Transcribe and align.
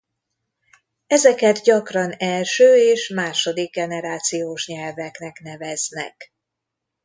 Ezeket 1.07 1.63
gyakran 1.63 2.11
első- 2.11 2.75
és 2.91 3.09
második 3.09 3.71
generációs 3.75 4.67
nyelveknek 4.67 5.39
neveznek. 5.39 6.33